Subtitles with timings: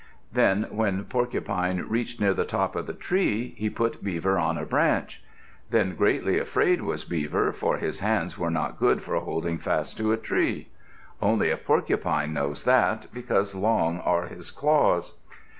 [0.33, 4.65] Then when Porcupine reached near the top of the tree, he put Beaver on a
[4.65, 5.23] branch.
[5.69, 10.11] Then greatly afraid was Beaver for his hands were not good for holding fast to
[10.11, 10.69] a tree.
[11.21, 15.19] Only a Porcupine knows that, because long are his claws.